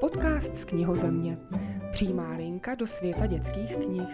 [0.00, 1.38] podcast z knihozemě.
[1.92, 4.08] Přímá linka do světa dětských knih.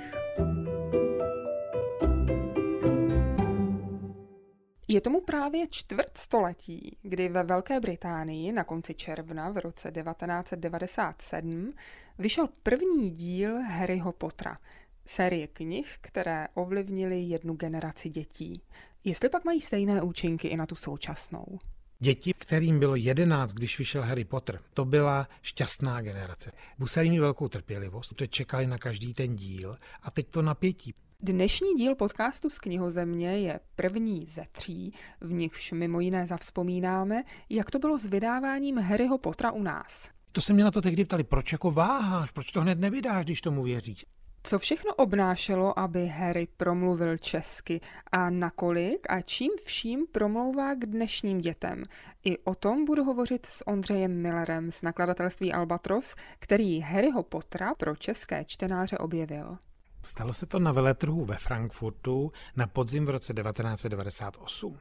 [4.88, 11.72] Je tomu právě čtvrt století, kdy ve Velké Británii na konci června v roce 1997
[12.18, 14.58] vyšel první díl Harryho Pottera,
[15.06, 18.62] série knih, které ovlivnily jednu generaci dětí.
[19.04, 21.58] Jestli pak mají stejné účinky i na tu současnou.
[21.98, 26.52] Děti, kterým bylo jedenáct, když vyšel Harry Potter, to byla šťastná generace.
[26.78, 30.94] Museli mít velkou trpělivost, protože čekali na každý ten díl a teď to napětí.
[31.20, 37.70] Dnešní díl podcastu z knihozemě je první ze tří, v nichž mimo jiné zavzpomínáme, jak
[37.70, 40.10] to bylo s vydáváním Harryho Pottera u nás.
[40.32, 43.40] To se mě na to tehdy ptali, proč jako váháš, proč to hned nevydáš, když
[43.40, 44.06] tomu věříš.
[44.46, 47.80] Co všechno obnášelo, aby Harry promluvil česky
[48.12, 51.82] a nakolik a čím vším promlouvá k dnešním dětem?
[52.24, 57.96] I o tom budu hovořit s Ondřejem Millerem z nakladatelství Albatros, který Harryho Pottera pro
[57.96, 59.58] české čtenáře objevil.
[60.02, 64.78] Stalo se to na veletrhu ve Frankfurtu na podzim v roce 1998.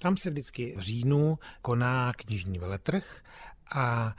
[0.00, 3.22] Tam se vždycky v říjnu koná knižní veletrh
[3.74, 4.14] a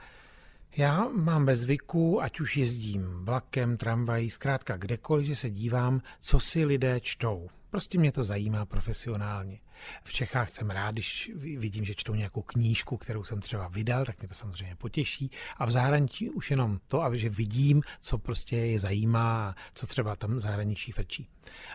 [0.76, 6.40] já mám ve zvyku, ať už jezdím vlakem, tramvají, zkrátka kdekoliv, že se dívám, co
[6.40, 7.48] si lidé čtou.
[7.74, 9.58] Prostě mě to zajímá profesionálně.
[10.04, 14.18] V Čechách jsem rád, když vidím, že čtou nějakou knížku, kterou jsem třeba vydal, tak
[14.18, 15.30] mě to samozřejmě potěší.
[15.56, 20.40] A v zahraničí už jenom to, že vidím, co prostě je zajímá, co třeba tam
[20.40, 21.28] zahraničí frčí.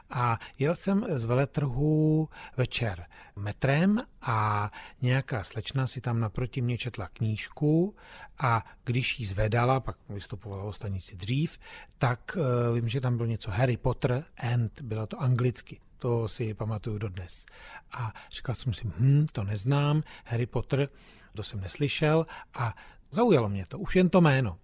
[0.09, 3.05] A jel jsem z veletrhu večer
[3.35, 7.95] metrem a nějaká slečna si tam naproti mě četla knížku
[8.39, 11.59] a když ji zvedala, pak vystupovala o stanici dřív,
[11.97, 15.79] tak uh, vím, že tam bylo něco Harry Potter and, bylo to anglicky.
[15.99, 17.45] To si pamatuju dodnes.
[17.91, 20.89] A říkal jsem si, hm, to neznám, Harry Potter,
[21.35, 22.75] to jsem neslyšel a
[23.11, 24.57] zaujalo mě to, už jen to jméno.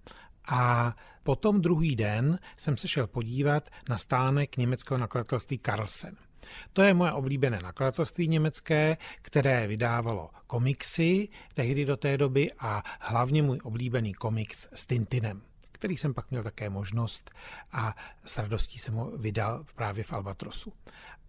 [0.48, 6.16] A potom druhý den jsem se šel podívat na stánek německého nakladatelství Carlsen.
[6.74, 13.44] To je moje oblíbené nakladatelství německé, které vydávalo komiksy tehdy do té doby a hlavně
[13.44, 15.42] můj oblíbený komiks s Tintinem
[15.86, 17.32] který jsem pak měl také možnost
[17.72, 20.74] a s radostí jsem ho vydal právě v Albatrosu.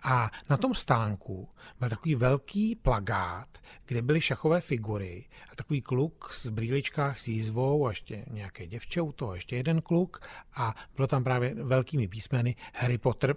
[0.03, 1.49] A na tom stánku
[1.81, 7.87] byl takový velký plagát, kde byly šachové figury a takový kluk s brýličkách s jízvou
[7.87, 10.21] a ještě nějaké děvče u toho, ještě jeden kluk
[10.55, 13.37] a bylo tam právě velkými písmeny Harry Potter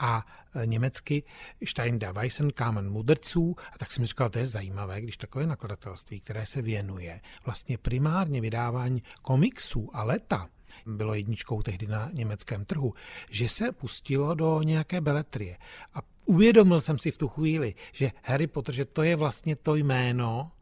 [0.00, 1.22] a e, německy
[1.64, 3.56] Stein der Weissen Kamen mudrců.
[3.72, 8.40] A tak jsem říkal, to je zajímavé, když takové nakladatelství, které se věnuje vlastně primárně
[8.40, 10.48] vydávání komiksů a leta,
[10.86, 12.94] bylo jedničkou tehdy na německém trhu,
[13.30, 15.58] že se pustilo do nějaké beletrie.
[15.94, 19.74] A uvědomil jsem si v tu chvíli, že Harry Potter, že to je vlastně to
[19.74, 20.52] jméno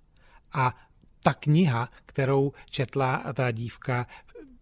[0.52, 0.76] a
[1.22, 4.06] ta kniha, kterou četla ta dívka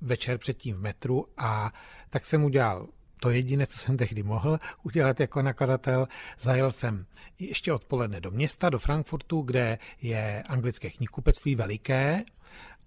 [0.00, 1.72] večer předtím v metru a
[2.10, 2.88] tak jsem udělal
[3.20, 6.06] to jediné, co jsem tehdy mohl udělat jako nakladatel.
[6.38, 7.06] Zajel jsem
[7.38, 12.24] ještě odpoledne do města, do Frankfurtu, kde je anglické knihkupectví veliké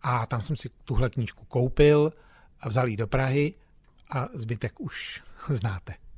[0.01, 2.13] a tam jsem si tuhle knížku koupil
[2.59, 3.53] a vzal ji do Prahy
[4.09, 6.08] a zbytek už znáte.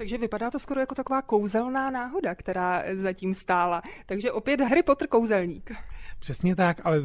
[0.00, 3.82] Takže vypadá to skoro jako taková kouzelná náhoda, která zatím stála.
[4.06, 5.72] Takže opět Harry Potter kouzelník.
[6.18, 6.96] Přesně tak, ale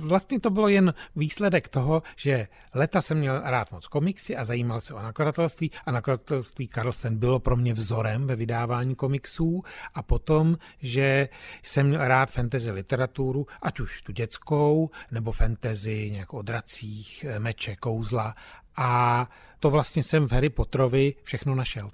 [0.00, 4.80] vlastně to bylo jen výsledek toho, že leta jsem měl rád moc komiksy a zajímal
[4.80, 9.62] se o nakladatelství a nakladatelství Carlsen bylo pro mě vzorem ve vydávání komiksů
[9.94, 11.28] a potom, že
[11.62, 17.76] jsem měl rád fantasy literaturu, ať už tu dětskou, nebo fantasy nějak o dracích, meče,
[17.76, 18.34] kouzla
[18.76, 19.28] a
[19.60, 21.90] to vlastně jsem v Harry Potterovi všechno našel.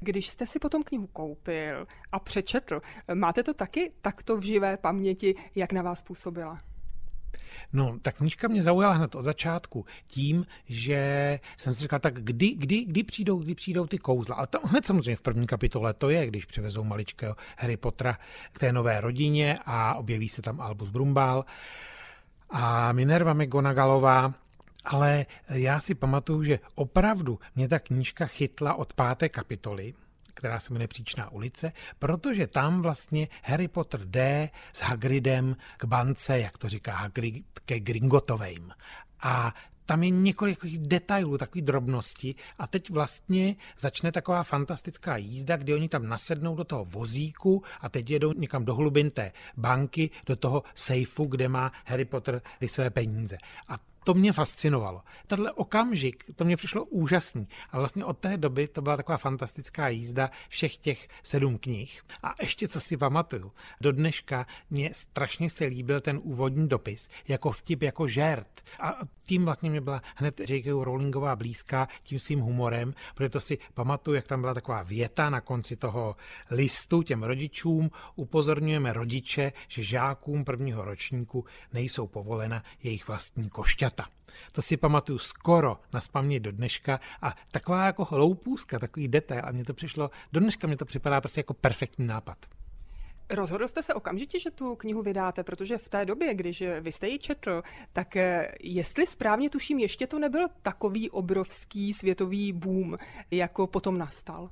[0.00, 2.80] Když jste si potom knihu koupil a přečetl,
[3.14, 6.60] máte to taky takto v živé paměti, jak na vás působila?
[7.72, 12.50] No, ta knížka mě zaujala hned od začátku tím, že jsem si říkal, tak kdy,
[12.50, 14.36] kdy, kdy, přijdou, kdy přijdou ty kouzla.
[14.36, 18.18] Ale tam hned samozřejmě v první kapitole to je, když přivezou maličkého Harry Pottera
[18.52, 21.44] k té nové rodině a objeví se tam Albus Brumbál
[22.50, 24.34] a Minerva McGonagallová
[24.84, 29.92] ale já si pamatuju, že opravdu mě ta knížka chytla od páté kapitoly,
[30.34, 36.38] která se jmenuje Příčná ulice, protože tam vlastně Harry Potter jde s Hagridem k bance,
[36.38, 38.72] jak to říká Hagrid, ke Gringotovým.
[39.20, 39.54] A
[39.86, 45.88] tam je několik detailů, takové drobnosti a teď vlastně začne taková fantastická jízda, kdy oni
[45.88, 50.62] tam nasednou do toho vozíku a teď jedou někam do hlubin té banky, do toho
[50.74, 53.36] sejfu, kde má Harry Potter ty své peníze.
[53.68, 55.02] A to mě fascinovalo.
[55.26, 57.48] Tenhle okamžik, to mě přišlo úžasný.
[57.70, 62.02] A vlastně od té doby to byla taková fantastická jízda všech těch sedm knih.
[62.22, 67.50] A ještě co si pamatuju, do dneška mě strašně se líbil ten úvodní dopis, jako
[67.50, 68.60] vtip, jako žert.
[68.80, 70.66] A tím vlastně mě byla hned J.K.
[70.66, 75.40] Rowlingová blízká tím svým humorem, protože to si pamatuju, jak tam byla taková věta na
[75.40, 76.16] konci toho
[76.50, 77.90] listu těm rodičům.
[78.16, 84.06] Upozorňujeme rodiče, že žákům prvního ročníku nejsou povolena jejich vlastní košťata.
[84.52, 89.52] To si pamatuju skoro na spaměť do dneška a taková jako hloupůzka, takový detail a
[89.52, 92.38] mně to přišlo, do dneška mě to připadá prostě jako perfektní nápad.
[93.30, 97.08] Rozhodl jste se okamžitě, že tu knihu vydáte, protože v té době, když vy jste
[97.08, 97.62] ji četl,
[97.92, 102.96] tak eh, jestli správně tuším, ještě to nebyl takový obrovský světový boom,
[103.30, 104.50] jako potom nastal.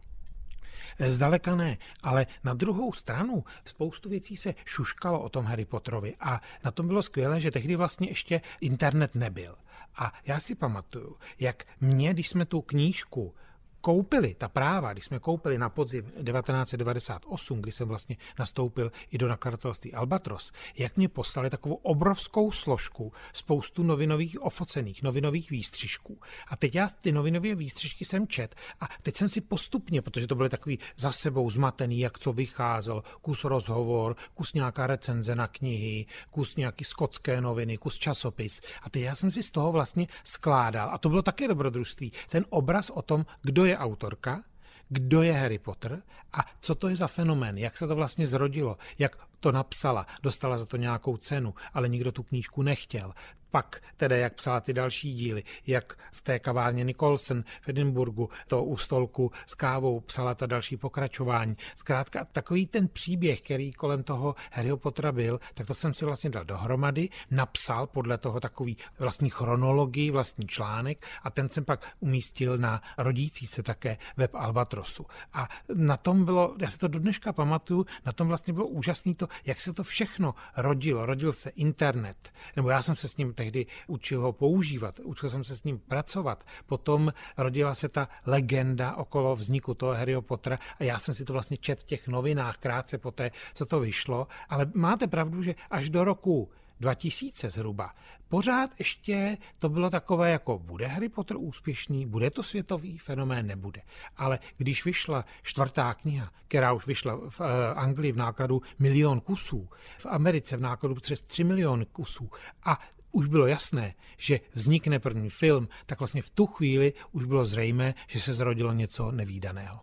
[0.99, 6.15] Eh, zdaleka ne, ale na druhou stranu spoustu věcí se šuškalo o tom Harry Potterovi
[6.21, 9.55] a na tom bylo skvělé, že tehdy vlastně ještě internet nebyl.
[9.97, 13.35] A já si pamatuju, jak mě, když jsme tu knížku
[13.83, 19.29] koupili ta práva, když jsme koupili na podzim 1998, kdy jsem vlastně nastoupil i do
[19.29, 26.19] nakladatelství Albatros, jak mě poslali takovou obrovskou složku, spoustu novinových ofocených, novinových výstřižků.
[26.49, 30.35] A teď já ty novinové výstřižky jsem čet a teď jsem si postupně, protože to
[30.35, 36.07] byly takový za sebou zmatený, jak co vycházel, kus rozhovor, kus nějaká recenze na knihy,
[36.31, 38.61] kus nějaký skotské noviny, kus časopis.
[38.83, 42.45] A teď já jsem si z toho vlastně skládal, a to bylo také dobrodružství, ten
[42.49, 44.45] obraz o tom, kdo je je autorka,
[44.89, 46.03] kdo je Harry Potter
[46.33, 50.59] a co to je za fenomén, jak se to vlastně zrodilo, jak to napsala, dostala
[50.59, 53.13] za to nějakou cenu, ale nikdo tu knížku nechtěl
[53.53, 58.65] pak tedy jak psala ty další díly, jak v té kavárně Nicholson v Edinburgu to
[58.65, 61.57] u stolku s kávou psala ta další pokračování.
[61.77, 66.31] Zkrátka takový ten příběh, který kolem toho Harryho Pottera byl, tak to jsem si vlastně
[66.31, 72.59] dal dohromady, napsal podle toho takový vlastní chronologii, vlastní článek a ten jsem pak umístil
[72.59, 75.07] na rodící se také web Albatrosu.
[75.33, 79.15] A na tom bylo, já si to do dneška pamatuju, na tom vlastně bylo úžasné
[79.15, 81.07] to, jak se to všechno rodilo.
[81.07, 85.45] Rodil se internet, nebo já jsem se s ním tehdy učil ho používat, učil jsem
[85.45, 86.47] se s ním pracovat.
[86.67, 91.33] Potom rodila se ta legenda okolo vzniku toho Harryho Pottera a já jsem si to
[91.33, 94.27] vlastně čet v těch novinách krátce poté, co to vyšlo.
[94.49, 96.51] Ale máte pravdu, že až do roku
[96.81, 97.95] 2000 zhruba.
[98.29, 103.83] Pořád ještě to bylo takové, jako bude Harry Potter úspěšný, bude to světový fenomén, nebude.
[104.17, 109.69] Ale když vyšla čtvrtá kniha, která už vyšla v eh, Anglii v nákladu milion kusů,
[109.99, 112.31] v Americe v nákladu přes 3 miliony kusů
[112.65, 112.79] a
[113.13, 117.95] už bylo jasné, že vznikne první film, tak vlastně v tu chvíli už bylo zřejmé,
[118.07, 119.81] že se zrodilo něco nevýdaného.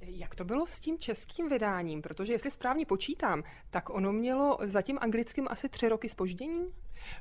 [0.00, 2.02] Jak to bylo s tím českým vydáním?
[2.02, 6.66] Protože jestli správně počítám, tak ono mělo za tím anglickým asi tři roky spoždění?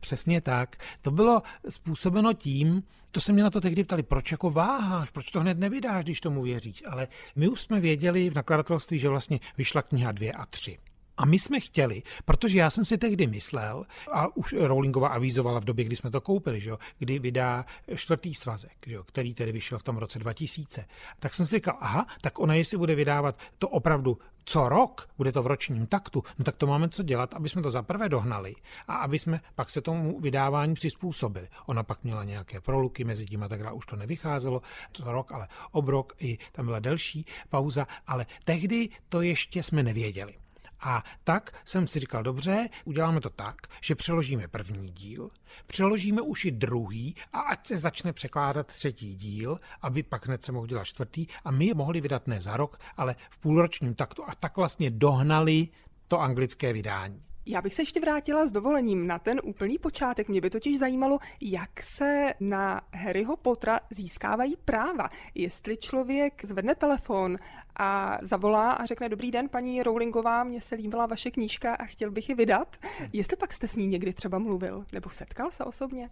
[0.01, 0.75] Přesně tak.
[1.01, 5.31] To bylo způsobeno tím, to se mě na to tehdy ptali, proč jako váháš, proč
[5.31, 6.83] to hned nevydáš, když tomu věříš.
[6.85, 10.77] Ale my už jsme věděli v nakladatelství, že vlastně vyšla kniha dvě a tři.
[11.19, 15.65] A my jsme chtěli, protože já jsem si tehdy myslel, a už Rowlingova avízovala v
[15.65, 19.51] době, kdy jsme to koupili, že jo, kdy vydá čtvrtý svazek, že jo, který tedy
[19.51, 20.85] vyšel v tom roce 2000,
[21.19, 25.31] tak jsem si říkal, aha, tak ona jestli bude vydávat to opravdu co rok, bude
[25.31, 28.55] to v ročním taktu, no tak to máme co dělat, aby jsme to zaprvé dohnali
[28.87, 31.47] a aby jsme pak se tomu vydávání přizpůsobili.
[31.65, 34.61] Ona pak měla nějaké proluky mezi tím a tak dále, už to nevycházelo
[34.93, 40.33] co rok, ale obrok, i tam byla delší pauza, ale tehdy to ještě jsme nevěděli.
[40.81, 45.29] A tak jsem si říkal, dobře, uděláme to tak, že přeložíme první díl,
[45.67, 50.51] přeložíme už i druhý a ať se začne překládat třetí díl, aby pak hned se
[50.51, 54.23] mohl dělat čtvrtý a my je mohli vydat ne za rok, ale v půlročním taktu
[54.27, 55.67] a tak vlastně dohnali
[56.07, 57.28] to anglické vydání.
[57.51, 60.29] Já bych se ještě vrátila s dovolením na ten úplný počátek.
[60.29, 65.09] Mě by totiž zajímalo, jak se na Harryho Pottera získávají práva.
[65.35, 67.37] Jestli člověk zvedne telefon
[67.75, 72.11] a zavolá a řekne, dobrý den, paní Rowlingová, mně se líbila vaše knížka a chtěl
[72.11, 72.77] bych ji vydat.
[73.13, 76.09] Jestli pak jste s ní někdy třeba mluvil nebo setkal se osobně?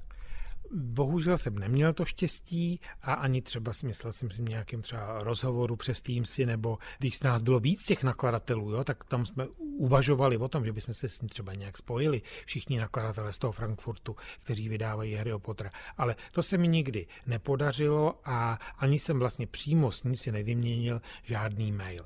[0.71, 5.75] Bohužel jsem neměl to štěstí a ani třeba si myslel jsem si nějakým třeba rozhovoru
[5.75, 10.37] přes Teamsy, nebo když s nás bylo víc těch nakladatelů, jo, tak tam jsme uvažovali
[10.37, 14.15] o tom, že bychom se s ním třeba nějak spojili, všichni nakladatelé z toho Frankfurtu,
[14.43, 15.69] kteří vydávají Harry Pottera.
[15.97, 21.01] Ale to se mi nikdy nepodařilo a ani jsem vlastně přímo s ní si nevyměnil
[21.23, 22.05] žádný mail.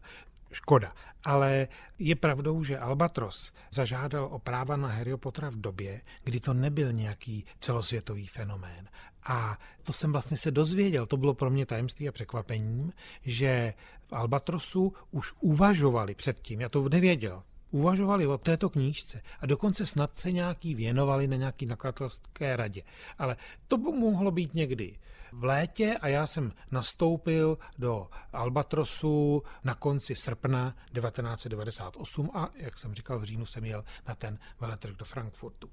[0.52, 0.94] Škoda.
[1.24, 1.68] Ale
[2.00, 6.94] je pravdou, že Albatros zažádal o práva na Harry Pottera v době, kdy to nebyl
[6.94, 8.90] nějaký celosvětový fenomén.
[9.24, 12.94] A to jsem vlastně se dozvěděl, to bylo pro mě tajemství a překvapením,
[13.26, 13.74] že
[14.08, 20.20] v Albatrosu už uvažovali předtím, já to nevěděl, uvažovali o této knížce a dokonce snad
[20.20, 22.84] se nějaký věnovali na nějaký nakladatelské radě.
[23.18, 23.36] Ale
[23.68, 24.96] to by mohlo být někdy
[25.32, 32.94] v létě a já jsem nastoupil do Albatrosu na konci srpna 1998 a, jak jsem
[32.94, 35.70] říkal, v říjnu jsem jel na ten veletrh do Frankfurtu.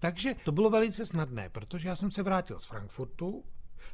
[0.00, 3.44] Takže to bylo velice snadné, protože já jsem se vrátil z Frankfurtu,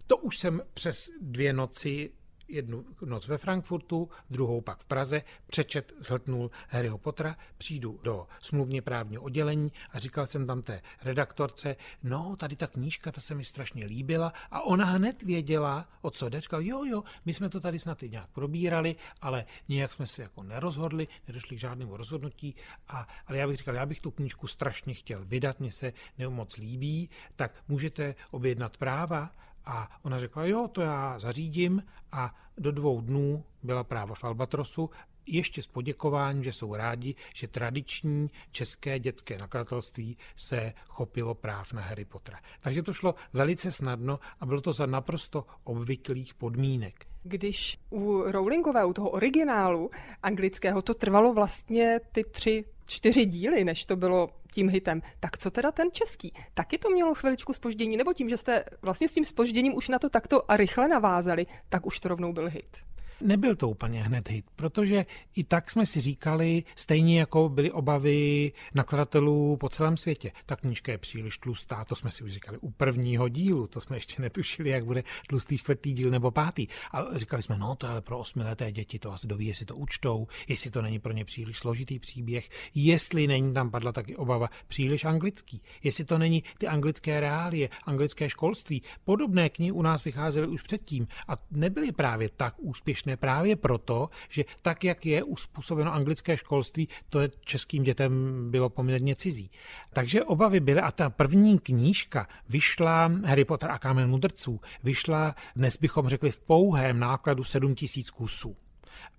[0.06, 2.12] to už jsem přes dvě noci
[2.48, 8.82] jednu noc ve Frankfurtu, druhou pak v Praze, přečet, zhltnul Harryho Pottera, přijdu do smluvně
[8.82, 13.44] právního oddělení a říkal jsem tam té redaktorce, no tady ta knížka, ta se mi
[13.44, 16.40] strašně líbila a ona hned věděla, o co jde.
[16.40, 20.22] Říkal, jo, jo, my jsme to tady snad i nějak probírali, ale nějak jsme se
[20.22, 22.54] jako nerozhodli, nedošli k žádnému rozhodnutí,
[22.88, 25.92] a, ale já bych říkal, já bych tu knížku strašně chtěl vydat, mně se
[26.28, 29.30] moc líbí, tak můžete objednat práva
[29.68, 31.82] a ona řekla, jo, to já zařídím.
[32.12, 34.90] A do dvou dnů byla práva v Albatrosu,
[35.28, 41.82] ještě s poděkováním, že jsou rádi, že tradiční české dětské nakladatelství se chopilo práv na
[41.82, 42.38] Harry Pottera.
[42.60, 47.06] Takže to šlo velice snadno a bylo to za naprosto obvyklých podmínek.
[47.22, 49.90] Když u Rowlingové, u toho originálu
[50.22, 55.02] anglického, to trvalo vlastně ty tři čtyři díly, než to bylo tím hitem.
[55.20, 56.32] Tak co teda ten český?
[56.54, 59.98] Taky to mělo chviličku spoždění, nebo tím, že jste vlastně s tím spožděním už na
[59.98, 62.87] to takto rychle navázali, tak už to rovnou byl hit?
[63.20, 68.52] Nebyl to úplně hned hit, protože i tak jsme si říkali, stejně jako byly obavy
[68.74, 72.70] nakladatelů po celém světě, ta knížka je příliš tlustá, to jsme si už říkali u
[72.70, 76.66] prvního dílu, to jsme ještě netušili, jak bude tlustý čtvrtý díl nebo pátý.
[76.92, 79.76] A říkali jsme, no to je ale pro osmileté děti, to asi doví, jestli to
[79.76, 84.48] učtou, jestli to není pro ně příliš složitý příběh, jestli není tam padla taky obava
[84.68, 88.82] příliš anglický, jestli to není ty anglické reálie, anglické školství.
[89.04, 94.10] Podobné knihy u nás vycházely už předtím a nebyly právě tak úspěšné úspěšné právě proto,
[94.28, 98.10] že tak, jak je uspůsobeno anglické školství, to je českým dětem
[98.50, 99.50] bylo poměrně cizí.
[99.92, 105.76] Takže obavy byly a ta první knížka vyšla, Harry Potter a kámen mudrců, vyšla, dnes
[105.76, 108.56] bychom řekli, v pouhém nákladu 7000 kusů.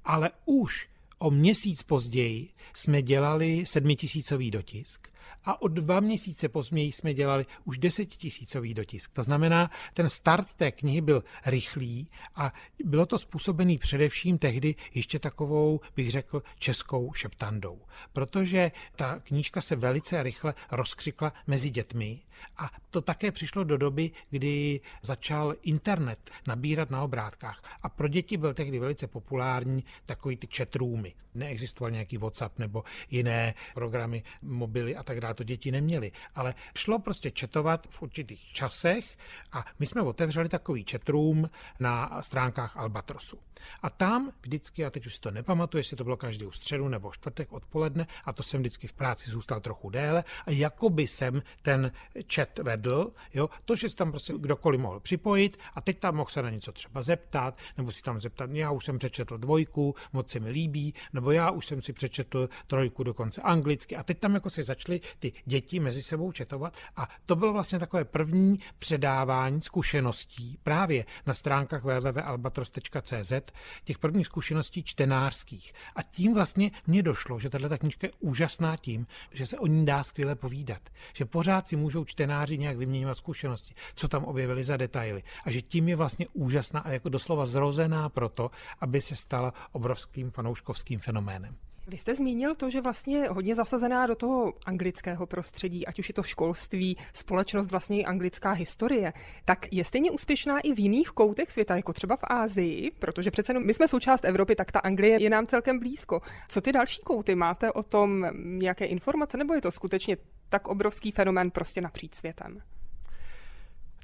[0.06, 0.88] Ale už
[1.20, 5.10] o měsíc později jsme dělali sedmitisícový dotisk
[5.44, 9.12] a o dva měsíce později jsme dělali už desetitisícový dotisk.
[9.14, 12.54] To znamená, ten start té knihy byl rychlý a
[12.86, 17.82] bylo to způsobený především tehdy ještě takovou, bych řekl, českou šeptandou.
[18.14, 22.20] Protože ta knížka se velice rychle rozkřikla mezi dětmi
[22.58, 27.64] a to také přišlo do doby, kdy začal internet nabírat na obrátkách.
[27.82, 31.14] A pro děti byl tehdy velice populární takový ty chatroomy.
[31.36, 35.34] Neexistoval nějaký WhatsApp nebo jiné programy, mobily a tak dále.
[35.34, 36.12] To děti neměly.
[36.36, 39.18] Ale šlo prostě četovat v určitých časech
[39.52, 43.38] a my jsme otevřeli takový chatroom na stránkách Albatrosu.
[43.82, 47.12] A tam vždycky, a teď už si to nepamatuju, jestli to bylo každý středu nebo
[47.12, 51.92] čtvrtek odpoledne, a to jsem vždycky v práci zůstal trochu déle, a jakoby jsem ten
[52.34, 56.30] chat vedl, jo, to, že si tam prostě kdokoliv mohl připojit a teď tam mohl
[56.30, 60.32] se na něco třeba zeptat, nebo si tam zeptat, já už jsem přečetl dvojku, moc
[60.32, 64.34] se mi líbí, nebo já už jsem si přečetl trojku dokonce anglicky a teď tam
[64.34, 69.62] jako se začaly ty děti mezi sebou četovat a to bylo vlastně takové první předávání
[69.62, 73.34] zkušeností právě na stránkách www.albatros.cz,
[73.84, 75.74] těch prvních zkušeností čtenářských.
[75.96, 79.86] A tím vlastně mně došlo, že tahle knižka je úžasná tím, že se o ní
[79.86, 80.82] dá skvěle povídat,
[81.14, 85.24] že pořád si můžou čtenáři nějak vyměňovat zkušenosti, co tam objevili za detaily.
[85.46, 90.32] A že tím je vlastně úžasná a jako doslova zrozená proto, aby se stala obrovským
[90.32, 91.56] fanouškovským fenoménem.
[91.90, 96.08] Vy jste zmínil to, že vlastně je hodně zasazená do toho anglického prostředí, ať už
[96.08, 99.14] je to školství, společnost, vlastně i anglická historie.
[99.46, 103.54] Tak je stejně úspěšná i v jiných koutech světa, jako třeba v Ázii, protože přece
[103.54, 106.22] my jsme součást Evropy, tak ta Anglie je nám celkem blízko.
[106.50, 107.36] Co ty další kouty?
[107.36, 110.18] Máte o tom nějaké informace, nebo je to skutečně
[110.50, 112.62] tak obrovský fenomén prostě napříč světem?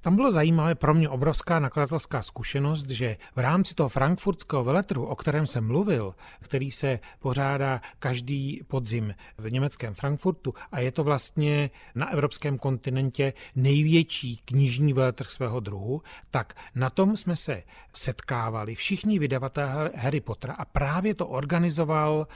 [0.05, 5.15] Tam bylo zajímavé pro mě obrovská nakladatelská zkušenost, že v rámci toho frankfurtského veletrhu, o
[5.15, 11.69] kterém jsem mluvil, který se pořádá každý podzim v německém Frankfurtu a je to vlastně
[11.95, 19.19] na evropském kontinentě největší knižní veletrh svého druhu, tak na tom jsme se setkávali všichni
[19.19, 22.27] vydavatelé Harry Pottera a právě to organizoval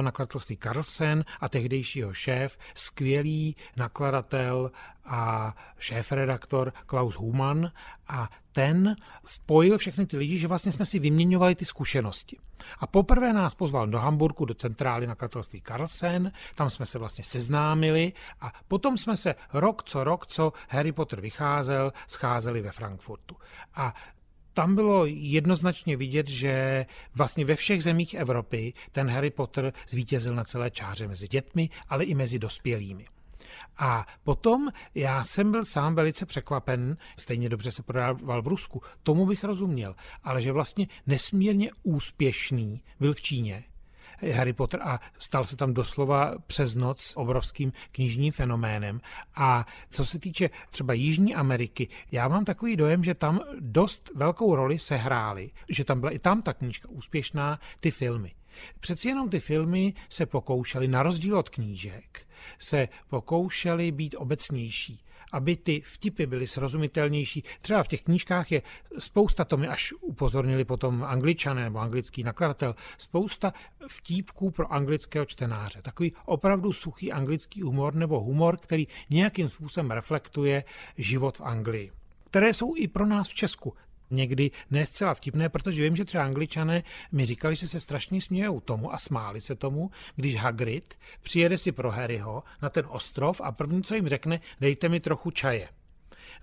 [0.00, 4.70] nakladatelství Carlsen a tehdejšího šéf, skvělý nakladatel
[5.08, 7.72] a šéf-redaktor Klaus Humann
[8.08, 12.36] a ten spojil všechny ty lidi, že vlastně jsme si vyměňovali ty zkušenosti.
[12.78, 18.12] A poprvé nás pozval do Hamburgu, do centrály nakladatelství Carlsen, tam jsme se vlastně seznámili
[18.40, 23.36] a potom jsme se rok co rok, co Harry Potter vycházel, scházeli ve Frankfurtu.
[23.74, 23.94] A
[24.54, 30.44] tam bylo jednoznačně vidět, že vlastně ve všech zemích Evropy ten Harry Potter zvítězil na
[30.44, 33.06] celé čáře mezi dětmi, ale i mezi dospělými.
[33.78, 39.26] A potom já jsem byl sám velice překvapen, stejně dobře se prodával v Rusku, tomu
[39.26, 39.94] bych rozuměl,
[40.24, 43.64] ale že vlastně nesmírně úspěšný byl v Číně,
[44.34, 49.00] Harry Potter a stal se tam doslova přes noc obrovským knižním fenoménem.
[49.34, 54.54] A co se týče třeba Jižní Ameriky, já mám takový dojem, že tam dost velkou
[54.54, 58.37] roli se hrály, že tam byla i tam ta knížka úspěšná, ty filmy.
[58.80, 62.26] Přeci jenom ty filmy se pokoušely, na rozdíl od knížek,
[62.58, 67.44] se pokoušely být obecnější aby ty vtipy byly srozumitelnější.
[67.60, 68.62] Třeba v těch knížkách je
[68.98, 73.52] spousta, to mi až upozornili potom angličané nebo anglický nakladatel, spousta
[73.88, 75.82] vtípků pro anglického čtenáře.
[75.82, 80.64] Takový opravdu suchý anglický humor nebo humor, který nějakým způsobem reflektuje
[80.96, 81.90] život v Anglii
[82.30, 83.74] které jsou i pro nás v Česku
[84.10, 88.60] někdy ne zcela vtipné, protože vím, že třeba angličané mi říkali, že se strašně smějou
[88.60, 93.52] tomu a smáli se tomu, když Hagrid přijede si pro Harryho na ten ostrov a
[93.52, 95.68] první, co jim řekne, dejte mi trochu čaje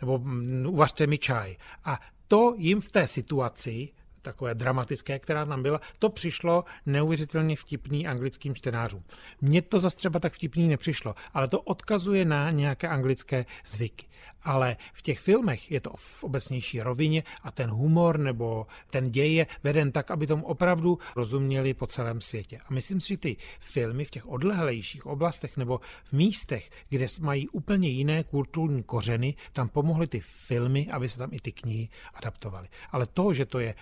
[0.01, 0.21] nebo
[0.67, 1.55] uvařte mi čaj.
[1.83, 3.89] A to jim v té situaci
[4.25, 9.03] takové dramatické, která tam byla, to přišlo neuvěřitelně vtipný anglickým čtenářům.
[9.41, 14.05] Mně to zase třeba tak vtipný nepřišlo, ale to odkazuje na nějaké anglické zvyky.
[14.45, 19.33] Ale v těch filmech je to v obecnější rovině a ten humor nebo ten děj
[19.33, 22.57] je veden tak, aby tomu opravdu rozuměli po celém světě.
[22.57, 27.49] A myslím si, že ty filmy v těch odlehlejších oblastech nebo v místech, kde mají
[27.49, 32.67] úplně jiné kulturní kořeny, tam pomohly ty filmy, aby se tam i ty knihy adaptovaly.
[32.91, 33.75] Ale to, že to je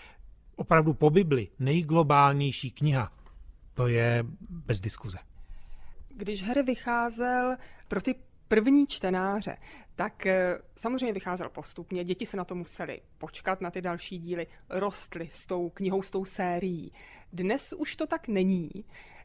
[0.55, 3.11] opravdu po Bibli nejglobálnější kniha,
[3.73, 5.17] to je bez diskuze.
[6.09, 7.55] Když Harry vycházel
[7.87, 8.15] pro ty
[8.47, 9.57] první čtenáře,
[9.95, 14.47] tak eh, samozřejmě vycházel postupně, děti se na to museli počkat na ty další díly,
[14.69, 16.91] rostly s tou knihou, s tou sérií.
[17.33, 18.69] Dnes už to tak není.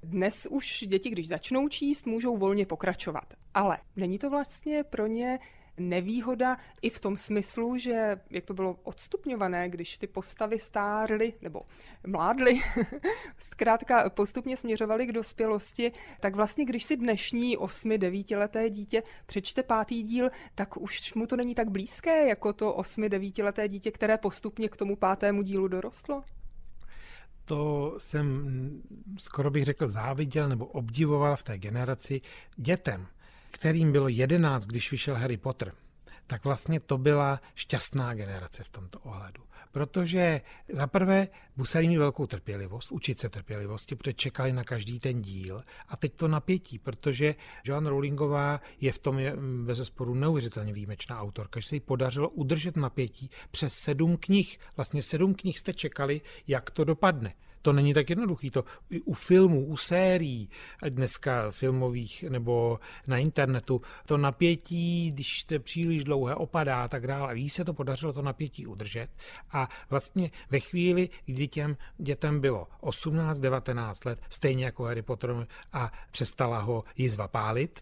[0.03, 3.35] Dnes už děti, když začnou číst, můžou volně pokračovat.
[3.55, 5.39] Ale není to vlastně pro ně
[5.79, 11.63] nevýhoda i v tom smyslu, že jak to bylo odstupňované, když ty postavy stárly nebo
[12.07, 12.61] mládly,
[13.39, 17.91] zkrátka postupně směřovaly k dospělosti, tak vlastně když si dnešní 8
[18.37, 23.09] leté dítě přečte pátý díl, tak už mu to není tak blízké jako to 8
[23.43, 26.25] leté dítě, které postupně k tomu pátému dílu dorostlo?
[27.49, 28.83] to jsem
[29.19, 32.21] skoro bych řekl záviděl nebo obdivoval v té generaci
[32.57, 33.07] dětem
[33.51, 35.73] kterým bylo 11, když vyšel Harry Potter,
[36.27, 39.43] tak vlastně to byla šťastná generace v tomto ohledu.
[39.73, 40.41] Protože
[40.73, 45.63] za prvé museli mít velkou trpělivost, učit se trpělivosti, protože čekali na každý ten díl.
[45.89, 47.35] A teď to napětí, protože
[47.65, 52.29] Joan Rowlingová je v tom mm, bez zesporu neuvěřitelně výjimečná autorka, že se jí podařilo
[52.29, 54.59] udržet napětí přes sedm knih.
[54.77, 57.35] Vlastně sedm knih jste čekali, jak to dopadne
[57.69, 58.51] to není tak jednoduchý.
[58.51, 60.49] To i u filmů, u sérií,
[60.89, 67.35] dneska filmových nebo na internetu, to napětí, když to příliš dlouhé, opadá a tak dále.
[67.35, 69.09] Ví se to podařilo to napětí udržet.
[69.53, 75.93] A vlastně ve chvíli, kdy těm dětem bylo 18-19 let, stejně jako Harry Potter a
[76.11, 77.81] přestala ho jizva pálit,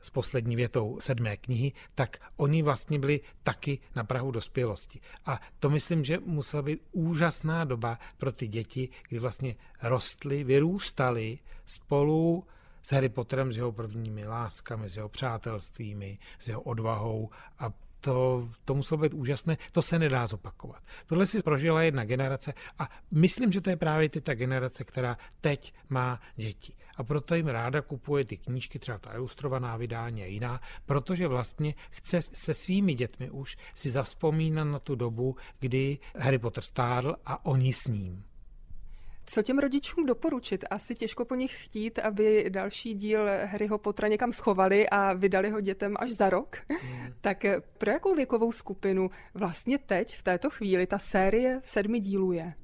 [0.00, 5.00] s poslední větou sedmé knihy, tak oni vlastně byli taky na Prahu dospělosti.
[5.26, 11.38] A to myslím, že musela být úžasná doba pro ty děti, kdy vlastně rostly, vyrůstali
[11.66, 12.46] spolu
[12.82, 18.48] s Harry Potterem, s jeho prvními láskami, s jeho přátelstvími, s jeho odvahou a to,
[18.64, 20.82] to muselo být úžasné, to se nedá zopakovat.
[21.06, 25.18] Tohle si prožila jedna generace a myslím, že to je právě ty ta generace, která
[25.40, 26.74] teď má děti.
[26.98, 31.74] A proto jim ráda kupuje ty knížky, třeba ta ilustrovaná vydání a jiná, protože vlastně
[31.90, 37.46] chce se svými dětmi už si zaspomínat na tu dobu, kdy Harry Potter stárl a
[37.46, 38.24] oni s ním.
[39.30, 40.64] Co těm rodičům doporučit?
[40.70, 45.60] Asi těžko po nich chtít, aby další díl Harryho Pottera někam schovali a vydali ho
[45.60, 46.56] dětem až za rok.
[46.70, 47.12] Mm.
[47.20, 47.44] tak
[47.78, 52.54] pro jakou věkovou skupinu vlastně teď, v této chvíli, ta série sedmi dílů je?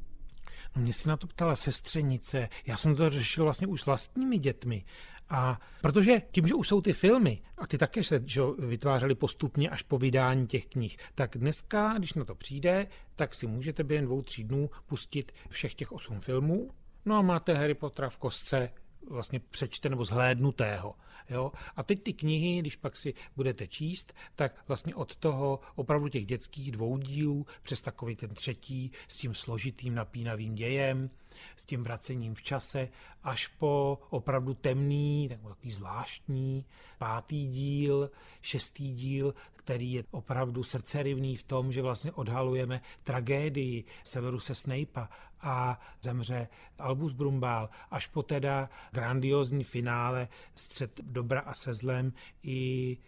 [0.77, 2.49] Mě se na to ptala sestřenice.
[2.67, 4.85] Já jsem to řešil vlastně už s vlastními dětmi.
[5.29, 9.71] A protože tím, že už jsou ty filmy, a ty také se že, vytvářely postupně
[9.71, 14.05] až po vydání těch knih, tak dneska, když na to přijde, tak si můžete během
[14.05, 16.71] dvou, tří dnů pustit všech těch osm filmů.
[17.05, 18.71] No a máte Harry Pottera v kostce
[19.11, 20.95] vlastně přečte nebo zhlédnutého.
[21.29, 21.53] Jo?
[21.77, 26.27] A teď ty knihy, když pak si budete číst, tak vlastně od toho opravdu těch
[26.27, 31.11] dětských dvou dílů přes takový ten třetí s tím složitým napínavým dějem,
[31.57, 32.89] s tím vracením v čase,
[33.23, 36.65] až po opravdu temný, takový zvláštní
[36.99, 44.55] pátý díl, šestý díl, který je opravdu srdcerivný v tom, že vlastně odhalujeme tragédii Severuse
[44.55, 45.09] Snape'a
[45.45, 52.99] a zemře Albus Brumbál, až po teda grandiozní finále střed dobra a se zlem i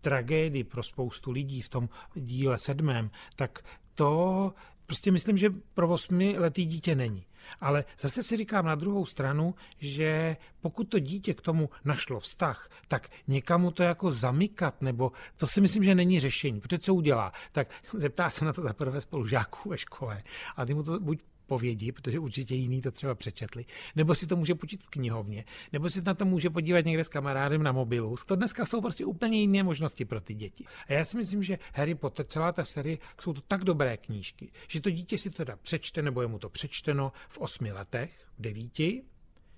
[0.00, 4.54] tragédii pro spoustu lidí v tom díle sedmém, tak to
[4.86, 7.26] prostě myslím, že pro osmiletý dítě není.
[7.60, 12.70] Ale zase si říkám na druhou stranu, že pokud to dítě k tomu našlo vztah,
[12.88, 16.60] tak někamu to jako zamykat, nebo to si myslím, že není řešení.
[16.60, 17.32] Protože co udělá?
[17.52, 20.22] Tak zeptá se na to za prvé spolužáků ve škole
[20.56, 23.64] a ty mu to buď povědi, protože určitě jiný to třeba přečetli,
[23.96, 27.08] nebo si to může počít v knihovně, nebo si na to může podívat někde s
[27.08, 28.14] kamarádem na mobilu.
[28.26, 30.64] To dneska jsou prostě úplně jiné možnosti pro ty děti.
[30.88, 34.52] A já si myslím, že Harry Potter, celá ta série, jsou to tak dobré knížky,
[34.68, 38.26] že to dítě si to teda přečte, nebo je mu to přečteno v osmi letech,
[38.38, 39.02] v devíti,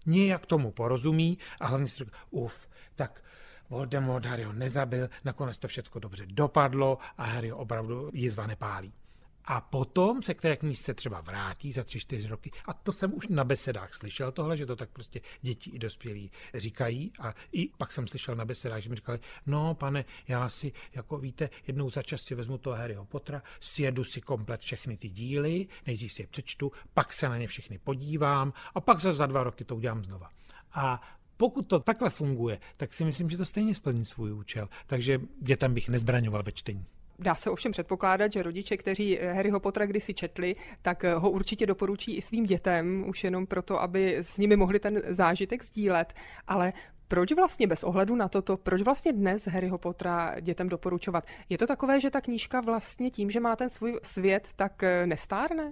[0.07, 3.25] nějak tomu porozumí a hlavně si říká, uf, tak
[3.71, 8.93] Voldemort Harryho nezabil, nakonec to všechno dobře dopadlo a Harry opravdu jizva nepálí
[9.51, 12.51] a potom se k té knížce třeba vrátí za tři, čtyři roky.
[12.67, 16.31] A to jsem už na besedách slyšel tohle, že to tak prostě děti i dospělí
[16.55, 17.13] říkají.
[17.21, 21.19] A i pak jsem slyšel na besedách, že mi říkali, no pane, já si, jako
[21.19, 25.67] víte, jednou za čas si vezmu toho Harryho Pottera, sjedu si komplet všechny ty díly,
[25.87, 29.43] nejdřív si je přečtu, pak se na ně všechny podívám a pak za, za dva
[29.43, 30.31] roky to udělám znova.
[30.73, 31.01] A
[31.37, 34.69] pokud to takhle funguje, tak si myslím, že to stejně splní svůj účel.
[34.87, 36.87] Takže dětem bych nezbraňoval ve čtení.
[37.21, 41.31] Dá se ovšem předpokládat, že rodiče, kteří eh, Harryho Pottera kdysi četli, tak eh, ho
[41.31, 46.15] určitě doporučí i svým dětem, už jenom proto, aby s nimi mohli ten zážitek sdílet.
[46.47, 46.73] Ale
[47.09, 51.25] proč vlastně bez ohledu na toto, proč vlastně dnes Harryho Pottera dětem doporučovat?
[51.49, 55.07] Je to takové, že ta knížka vlastně tím, že má ten svůj svět, tak eh,
[55.07, 55.71] nestárne?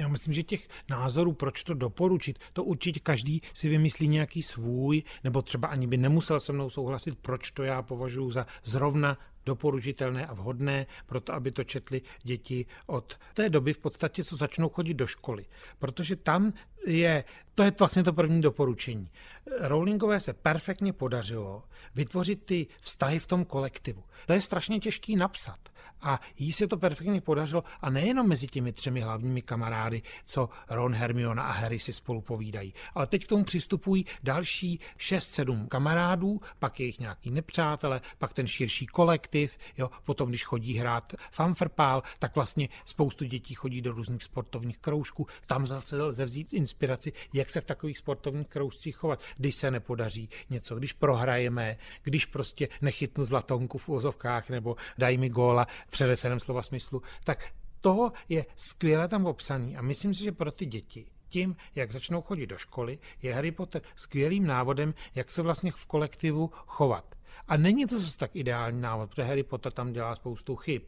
[0.00, 5.02] Já myslím, že těch názorů, proč to doporučit, to určitě každý si vymyslí nějaký svůj,
[5.24, 10.26] nebo třeba ani by nemusel se mnou souhlasit, proč to já považuji za zrovna doporučitelné
[10.26, 14.68] a vhodné pro to, aby to četli děti od té doby v podstatě, co začnou
[14.68, 15.46] chodit do školy.
[15.78, 16.52] Protože tam
[16.86, 19.10] je, to je vlastně to první doporučení.
[19.60, 21.62] Rowlingové se perfektně podařilo
[21.94, 24.04] vytvořit ty vztahy v tom kolektivu.
[24.26, 25.58] To je strašně těžký napsat.
[26.00, 30.94] A jí se to perfektně podařilo a nejenom mezi těmi třemi hlavními kamarády, co Ron,
[30.94, 32.74] Hermiona a Harry si spolu povídají.
[32.94, 38.46] Ale teď k tomu přistupují další 6-7 kamarádů, pak je jich nějaký nepřátelé, pak ten
[38.46, 44.24] širší kolektiv, jo, potom když chodí hrát fanfrpál, tak vlastně spoustu dětí chodí do různých
[44.24, 46.73] sportovních kroužků, tam zase lze vzít inspiraci,
[47.32, 52.68] jak se v takových sportovních kroužcích chovat, když se nepodaří něco, když prohrajeme, když prostě
[52.82, 58.46] nechytnu zlatonku v úzovkách nebo dají mi góla v přeneseném slova smyslu, tak toho je
[58.56, 62.58] skvěle tam obsaný a myslím si, že pro ty děti tím, jak začnou chodit do
[62.58, 67.14] školy, je Harry Potter skvělým návodem, jak se vlastně v kolektivu chovat.
[67.48, 70.82] A není to zase tak ideální návod, protože Harry Potter tam dělá spoustu chyb.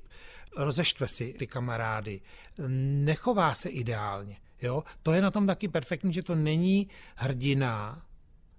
[0.57, 2.21] Rozeštve si ty kamarády,
[2.69, 4.37] nechová se ideálně.
[4.63, 4.85] Jo?
[5.03, 8.03] To je na tom taky perfektní, že to není hrdina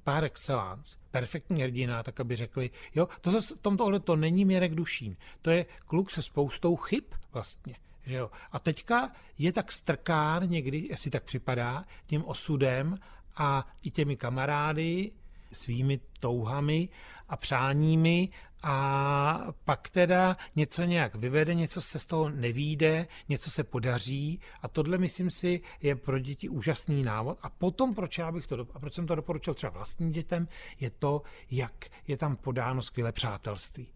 [0.04, 4.46] par excellence, perfektní hrdina, tak aby řekli, jo, to zase v tomto ohledu to není
[4.46, 7.76] Měrek Dušín, to je kluk se spoustou chyb vlastně.
[8.06, 8.32] Že jo?
[8.52, 12.98] A teďka je tak strkán někdy, jestli tak připadá, tím osudem
[13.38, 15.12] a i těmi kamarády,
[15.52, 16.90] svými touhami
[17.30, 18.30] a přáními
[18.64, 24.68] a pak teda něco nějak vyvede, něco se z toho nevíde, něco se podaří a
[24.68, 27.38] tohle, myslím si, je pro děti úžasný návod.
[27.42, 30.48] A potom, proč já bych to, a proč jsem to doporučil třeba vlastním dětem,
[30.80, 33.88] je to, jak je tam podáno skvělé přátelství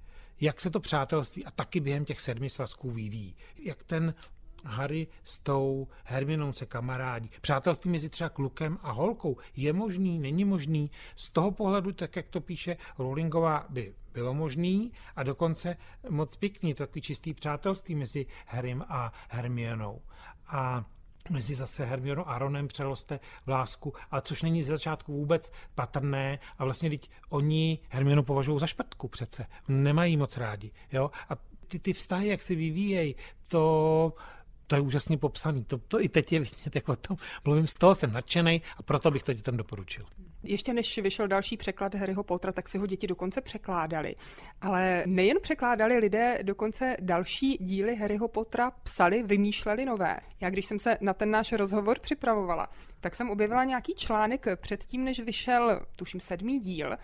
[0.42, 3.36] jak se to přátelství a taky během těch sedmi svazků vyvíjí.
[3.64, 4.14] Jak ten
[4.66, 7.30] Harry s tou Hermionou se kamarádí.
[7.42, 10.92] Přátelství mezi třeba klukem a holkou je možný, není možný.
[11.16, 15.78] Z toho pohledu, tak jak to píše Rowlingová, by bylo možný a dokonce
[16.10, 20.02] moc pěkný, takový čistý přátelství mezi Harrym a Hermionou.
[20.48, 20.86] A
[21.30, 26.40] mezi zase Hermionou a Ronem přeroste v lásku, ale což není ze začátku vůbec patrné
[26.58, 29.46] a vlastně teď oni Hermionu považují za šprtku přece.
[29.68, 30.72] Nemají moc rádi.
[30.92, 31.12] Jo?
[31.30, 31.36] A
[31.68, 33.16] ty, ty vztahy, jak se vyvíjejí,
[33.48, 34.14] to
[34.72, 35.64] to je úžasně popsaný.
[35.64, 38.84] To, to i teď je vidět, jak o tom mluvím, z toho jsem nadšený a
[38.84, 40.06] proto bych to dětem doporučil.
[40.44, 44.16] Ještě než vyšel další překlad Harryho Pottera, tak si ho děti dokonce překládali.
[44.62, 50.20] Ale nejen překládali lidé, dokonce další díly Harryho Pottera psali, vymýšleli nové.
[50.42, 55.04] Já když jsem se na ten náš rozhovor připravovala, tak jsem objevila nějaký článek předtím,
[55.04, 56.98] než vyšel, tuším, sedmý díl,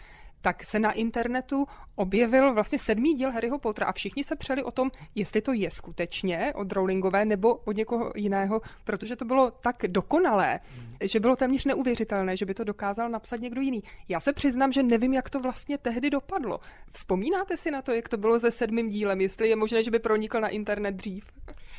[0.47, 4.71] tak se na internetu objevil vlastně sedmý díl Harryho Pottera a všichni se přeli o
[4.71, 9.75] tom, jestli to je skutečně od Rowlingové nebo od někoho jiného, protože to bylo tak
[9.87, 10.59] dokonalé,
[11.01, 13.83] že bylo téměř neuvěřitelné, že by to dokázal napsat někdo jiný.
[14.09, 16.59] Já se přiznám, že nevím, jak to vlastně tehdy dopadlo.
[16.91, 19.99] Vzpomínáte si na to, jak to bylo se sedmým dílem, jestli je možné, že by
[19.99, 21.25] pronikl na internet dřív?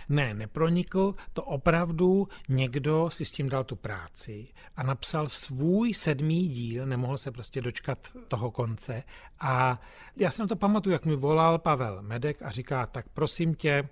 [0.08, 6.48] Ne, nepronikl, to opravdu někdo si s tím dal tu práci a napsal svůj sedmý
[6.48, 9.02] díl, nemohl se prostě dočkat toho konce.
[9.40, 9.80] A
[10.16, 13.88] já jsem to pamatuju, jak mi volal Pavel Medek a říká, tak prosím tě,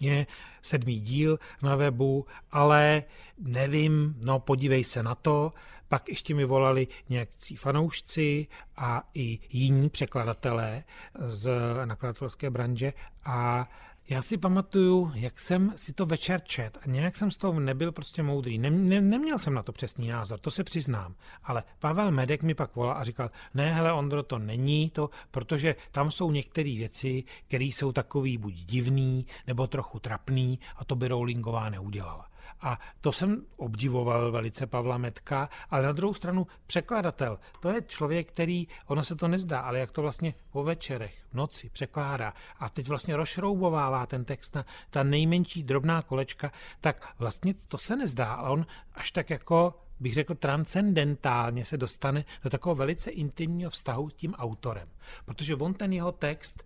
[0.00, 0.26] je
[0.62, 3.02] sedmý díl na webu, ale
[3.38, 5.52] nevím, no podívej se na to.
[5.88, 10.84] Pak ještě mi volali nějakí fanoušci a i jiní překladatelé
[11.18, 11.50] z
[11.84, 12.92] nakladatelské branže
[13.24, 13.68] a
[14.10, 17.92] já si pamatuju, jak jsem si to večer čet a nějak jsem z toho nebyl
[17.92, 18.58] prostě moudrý.
[18.58, 21.14] Ne, ne, neměl jsem na to přesný názor, to se přiznám.
[21.44, 25.76] Ale Pavel Medek mi pak volal a říkal, ne hele Ondro, to není to, protože
[25.92, 31.08] tam jsou některé věci, které jsou takový buď divný, nebo trochu trapný a to by
[31.08, 32.29] Rowlingová neudělala.
[32.60, 38.28] A to jsem obdivoval velice Pavla Metka, ale na druhou stranu překladatel, to je člověk,
[38.28, 42.68] který, ono se to nezdá, ale jak to vlastně po večerech, v noci překládá a
[42.68, 48.34] teď vlastně rozšroubovává ten text na ta nejmenší drobná kolečka, tak vlastně to se nezdá,
[48.34, 54.10] ale on až tak jako bych řekl, transcendentálně se dostane do takového velice intimního vztahu
[54.10, 54.88] s tím autorem.
[55.24, 56.64] Protože on ten jeho text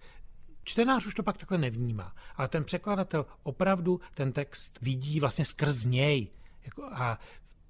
[0.65, 5.85] Čtenář už to pak takhle nevnímá, ale ten překladatel opravdu ten text vidí vlastně skrz
[5.85, 6.31] něj.
[6.65, 7.19] Jako, a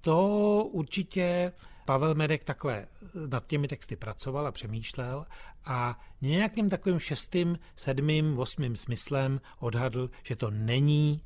[0.00, 1.52] to určitě
[1.84, 2.86] Pavel Medek takhle
[3.28, 5.26] nad těmi texty pracoval a přemýšlel
[5.64, 11.22] a nějakým takovým šestým, sedmým, osmým smyslem odhadl, že to není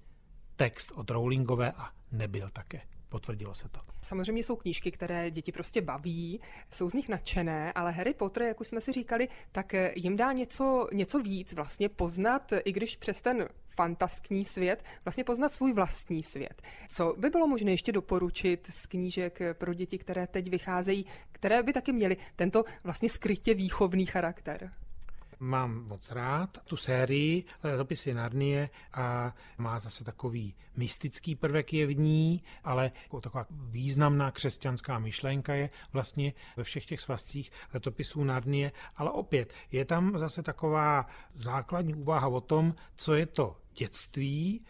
[0.57, 2.81] text od Rowlingové a nebyl také.
[3.09, 3.81] Potvrdilo se to.
[4.01, 6.41] Samozřejmě jsou knížky, které děti prostě baví,
[6.71, 10.33] jsou z nich nadšené, ale Harry Potter, jak už jsme si říkali, tak jim dá
[10.33, 16.23] něco, něco víc vlastně poznat, i když přes ten fantaskní svět, vlastně poznat svůj vlastní
[16.23, 16.63] svět.
[16.89, 21.73] Co by bylo možné ještě doporučit z knížek pro děti, které teď vycházejí, které by
[21.73, 24.73] taky měly tento vlastně skrytě výchovný charakter?
[25.41, 31.99] Mám moc rád tu sérii Letopisy Narnie a má zase takový mystický prvek je v
[31.99, 38.73] ní, ale jako taková významná křesťanská myšlenka je vlastně ve všech těch svazcích letopisů Narnie,
[38.97, 44.65] ale opět je tam zase taková základní úvaha o tom, co je to dětství,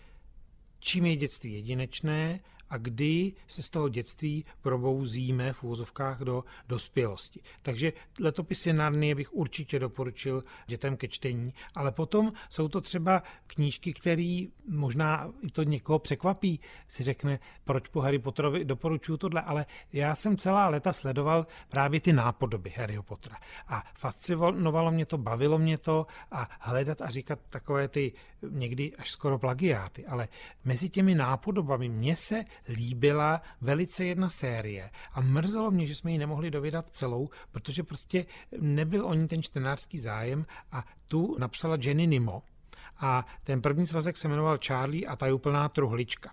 [0.79, 7.41] čím je dětství jedinečné a kdy se z toho dětství probouzíme v úvozovkách do dospělosti.
[7.63, 13.93] Takže letopisy Narnie bych určitě doporučil dětem ke čtení, ale potom jsou to třeba knížky,
[13.93, 19.67] které možná i to někoho překvapí, si řekne, proč po Harry Potterovi doporučuju tohle, ale
[19.93, 23.37] já jsem celá léta sledoval právě ty nápodoby Harryho Pottera.
[23.69, 29.11] A fascinovalo mě to, bavilo mě to a hledat a říkat takové ty někdy až
[29.11, 30.29] skoro plagiáty, ale
[30.65, 36.19] mezi těmi nápodobami mě se líbila velice jedna série a mrzelo mě, že jsme ji
[36.19, 38.27] nemohli dovědat celou, protože prostě
[38.61, 42.43] nebyl o ní ten čtenářský zájem a tu napsala Jenny Nimo
[42.99, 46.33] a ten první svazek se jmenoval Charlie a ta úplná truhlička.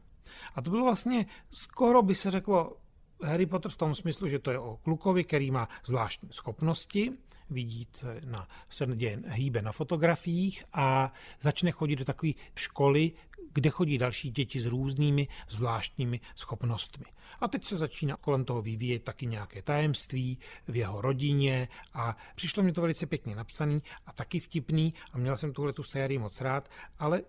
[0.56, 2.78] A to bylo vlastně skoro by se řeklo
[3.24, 7.12] Harry Potter v tom smyslu, že to je o klukovi, který má zvláštní schopnosti,
[7.50, 13.12] vidíte, na, se děje, hýbe na fotografiích a začne chodit do takové školy,
[13.56, 17.06] kde chodí další děti s různými zvláštními schopnostmi.
[17.40, 20.38] A teď se začíná kolem toho vyvíjet taky nějaké tajemství
[20.68, 25.38] v jeho rodině a přišlo mi to velice pěkně napsaný a taky vtipný a měl
[25.38, 27.22] jsem tuhle tu sérii moc rád, ale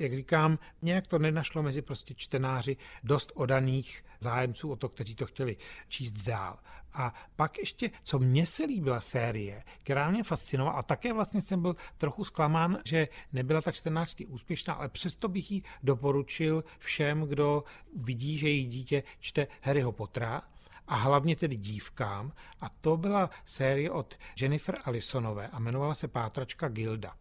[0.00, 5.26] jak říkám, nějak to nenašlo mezi prostě čtenáři dost odaných zájemců o to, kteří to
[5.26, 5.56] chtěli
[5.88, 6.58] číst dál.
[6.92, 11.62] A pak ještě, co mně se líbila série, která mě fascinovala a také vlastně jsem
[11.62, 17.64] byl trochu zklamán, že nebyla tak čtenářsky úspěšná, ale přesto bych ji doporučil všem, kdo
[17.96, 20.42] vidí, že její dítě čte Harryho Pottera,
[20.90, 22.32] a hlavně tedy dívkám.
[22.60, 27.14] A to byla série od Jennifer Allisonové a jmenovala se Pátračka Gilda.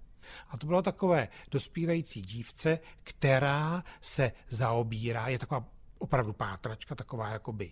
[0.50, 5.66] A to bylo takové dospívající dívce, která se zaobírá, je taková
[5.98, 7.72] opravdu pátračka, taková jakoby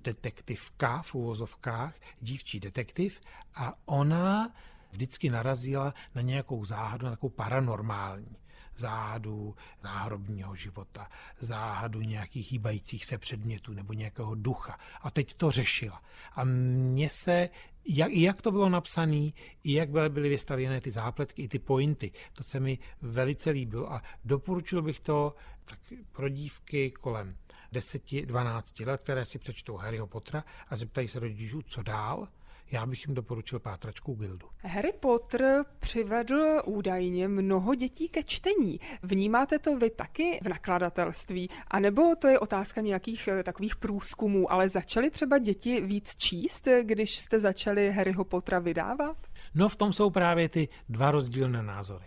[0.00, 3.20] detektivka v úvozovkách, dívčí detektiv
[3.54, 4.54] a ona
[4.92, 8.36] vždycky narazila na nějakou záhadu, na takovou paranormální
[8.76, 14.78] záhadu záhrobního života, záhadu nějakých hýbajících se předmětů nebo nějakého ducha.
[15.02, 16.02] A teď to řešila.
[16.32, 17.48] A mně se
[17.84, 19.30] jak, jak to bylo napsané,
[19.64, 22.12] i jak byly, byly vystavěné ty zápletky, i ty pointy.
[22.32, 25.78] To se mi velice líbilo a doporučil bych to tak
[26.12, 27.36] pro dívky kolem
[27.72, 32.28] 10-12 let, které si přečtou Harryho Pottera a zeptají se rodičů, co dál,
[32.72, 34.48] já bych jim doporučil pátračku Gildu.
[34.62, 38.80] Harry Potter přivedl údajně mnoho dětí ke čtení.
[39.02, 41.50] Vnímáte to vy taky v nakladatelství?
[41.68, 46.68] A nebo to je otázka nějakých eh, takových průzkumů, ale začaly třeba děti víc číst,
[46.82, 49.16] když jste začali Harryho Pottera vydávat?
[49.54, 52.06] No v tom jsou právě ty dva rozdílné názory.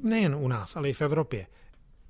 [0.00, 1.46] Nejen u nás, ale i v Evropě.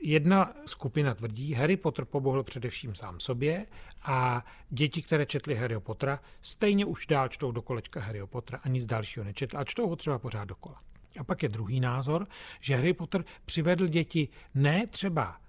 [0.07, 3.67] Jedna skupina tvrdí, Harry Potter pomohl především sám sobě
[4.03, 8.69] a děti, které četly Harry Pottera, stejně už dál čtou do kolečka Harry Pottera a
[8.69, 10.83] nic dalšího nečetl a čtou ho třeba pořád dokola.
[11.19, 12.27] A pak je druhý názor,
[12.61, 15.41] že Harry Potter přivedl děti ne třeba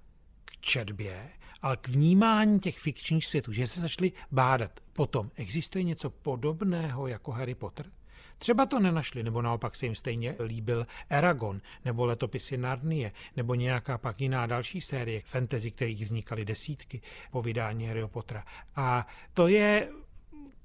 [0.45, 1.29] k četbě,
[1.61, 4.79] ale k vnímání těch fikčních světů, že se začali bádat.
[4.93, 7.91] Potom existuje něco podobného jako Harry Potter?
[8.37, 13.97] Třeba to nenašli, nebo naopak se jim stejně líbil Eragon, nebo letopisy Narnie, nebo nějaká
[13.97, 18.43] pak jiná další série fantasy, kterých vznikaly desítky po vydání Harry Pottera.
[18.75, 19.89] A to je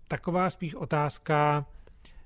[0.09, 1.67] taková spíš otázka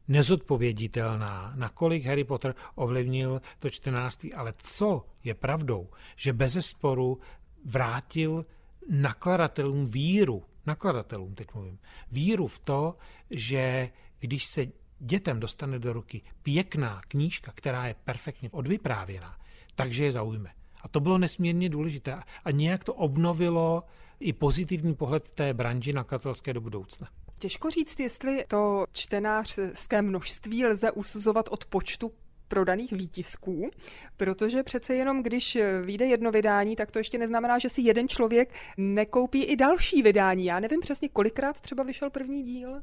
[0.08, 7.20] nezodpověditelná, nakolik Harry Potter ovlivnil to čtenáctví, ale co je pravdou, že bez sporu
[7.64, 8.46] vrátil
[8.90, 11.78] nakladatelům víru, nakladatelům teď mluvím,
[12.10, 12.96] víru v to,
[13.30, 14.66] že když se
[14.98, 19.36] dětem dostane do ruky pěkná knížka, která je perfektně odvyprávěná,
[19.74, 20.50] takže je zaujme.
[20.82, 23.82] A to bylo nesmírně důležité a nějak to obnovilo
[24.20, 27.08] i pozitivní pohled té branži nakladatelské do budoucna.
[27.38, 32.12] Těžko říct, jestli to čtenářské množství lze usuzovat od počtu
[32.48, 33.70] prodaných výtisků,
[34.16, 38.54] protože přece jenom když vyjde jedno vydání, tak to ještě neznamená, že si jeden člověk
[38.76, 40.44] nekoupí i další vydání.
[40.44, 42.80] Já nevím přesně, kolikrát třeba vyšel první díl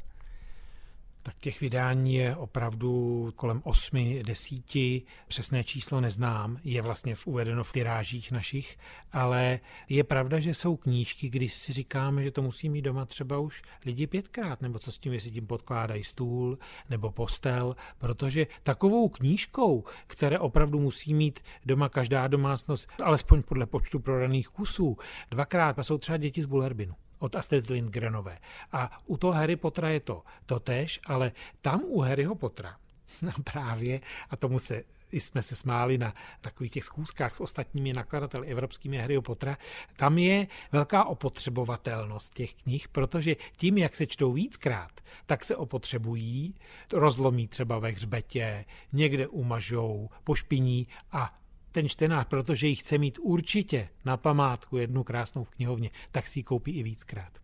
[1.24, 7.72] tak těch vydání je opravdu kolem osmi, desíti, přesné číslo neznám, je vlastně uvedeno v
[7.72, 8.78] tyrážích našich,
[9.12, 13.40] ale je pravda, že jsou knížky, když si říkáme, že to musí mít doma třeba
[13.40, 16.58] už lidi pětkrát, nebo co s tím, jestli tím podkládají stůl
[16.90, 24.00] nebo postel, protože takovou knížkou, které opravdu musí mít doma každá domácnost, alespoň podle počtu
[24.00, 24.98] prodaných kusů,
[25.32, 28.38] dvakrát, a jsou třeba děti z Bullerbinu od Astrid Lindgrenové.
[28.72, 31.32] A u toho Harry Pottera je to totež, ale
[31.62, 32.78] tam u Harryho Pottera
[33.44, 38.98] právě, a tomu se jsme se smáli na takových těch schůzkách s ostatními nakladateli evropskými
[38.98, 39.58] Harryho Pottera,
[39.96, 44.92] tam je velká opotřebovatelnost těch knih, protože tím, jak se čtou víckrát,
[45.26, 46.56] tak se opotřebují,
[46.94, 51.41] rozlomí třeba ve hřbetě, někde umažou, pošpiní a
[51.72, 56.40] ten čtenář, protože ji chce mít určitě na památku jednu krásnou v knihovně, tak si
[56.40, 57.38] ji koupí i víckrát.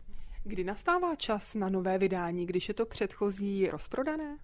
[0.44, 4.38] Kdy nastává čas na nové vydání, když je to předchozí rozprodané?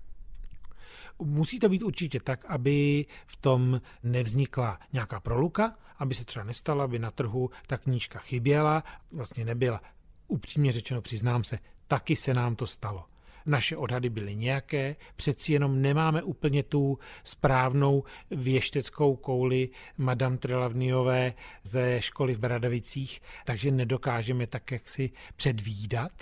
[1.18, 6.84] Musí to být určitě tak, aby v tom nevznikla nějaká proluka, aby se třeba nestala,
[6.84, 9.82] aby na trhu ta knížka chyběla, vlastně nebyla.
[10.28, 13.04] Upřímně řečeno, přiznám se, taky se nám to stalo.
[13.46, 22.02] Naše odhady byly nějaké, přeci jenom nemáme úplně tu správnou věšteckou kouli Madame Trelavniové ze
[22.02, 26.12] školy v Bradavicích, takže nedokážeme tak jak si předvídat,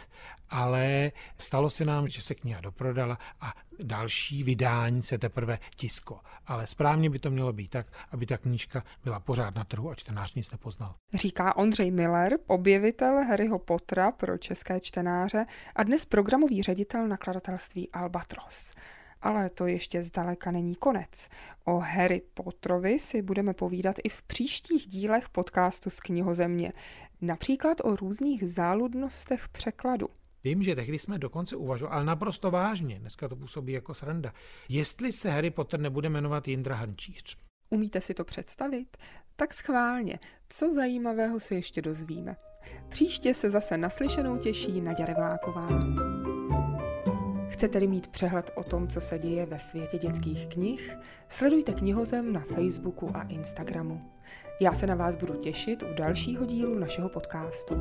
[0.52, 6.20] ale stalo se nám, že se kniha doprodala a další vydání se teprve tisklo.
[6.46, 9.94] Ale správně by to mělo být tak, aby ta knížka byla pořád na trhu a
[9.94, 10.94] čtenář nic nepoznal.
[11.14, 18.72] Říká Ondřej Miller, objevitel Harryho Pottera pro české čtenáře a dnes programový ředitel nakladatelství Albatros.
[19.22, 21.28] Ale to ještě zdaleka není konec.
[21.64, 26.72] O Harry Potterovi si budeme povídat i v příštích dílech podcastu z knihozemě.
[27.20, 30.08] Například o různých záludnostech překladu.
[30.44, 34.32] Vím, že tehdy jsme dokonce uvažovali, ale naprosto vážně, dneska to působí jako sranda,
[34.68, 37.36] jestli se Harry Potter nebude jmenovat Jindra Hančíř.
[37.70, 38.96] Umíte si to představit?
[39.36, 42.36] Tak schválně, co zajímavého se ještě dozvíme.
[42.88, 45.68] Příště se zase naslyšenou těší Naděra Revláková.
[47.48, 50.96] Chcete-li mít přehled o tom, co se děje ve světě dětských knih,
[51.28, 54.10] sledujte knihozem na Facebooku a Instagramu.
[54.60, 57.74] Já se na vás budu těšit u dalšího dílu našeho podcastu.